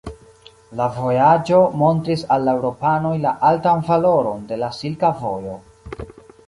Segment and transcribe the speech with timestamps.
[0.79, 5.61] La vojaĝo montris al la eŭropanoj la altan valoron de la Silka Vojo.